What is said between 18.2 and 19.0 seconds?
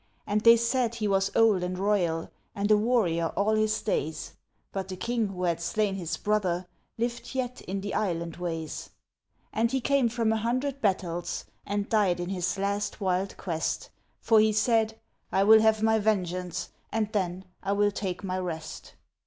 my rest."